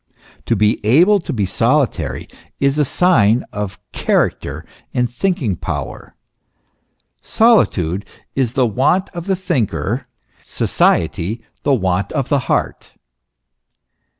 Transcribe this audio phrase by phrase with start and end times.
[0.47, 2.27] To be able to be solitary
[2.59, 6.15] is a sign of character and thinking power.
[7.21, 8.03] Solitude
[8.33, 10.07] is the want of the thinker,
[10.43, 12.95] society the want of the heart.